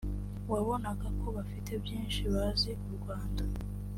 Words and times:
wabonaga 0.51 1.07
ko 1.19 1.27
bafite 1.37 1.71
byinshi 1.83 2.21
bazi 2.33 2.69
ku 2.81 2.89
Rwanda 2.97 3.43